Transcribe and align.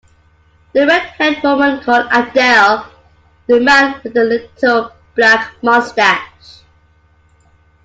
The 0.73 0.87
red-haired 0.87 1.43
woman 1.43 1.83
called 1.83 2.07
Adele; 2.11 2.91
the 3.45 3.59
man 3.59 4.01
with 4.03 4.15
the 4.15 4.23
little 4.23 4.91
black 5.13 5.53
moustache. 5.61 6.61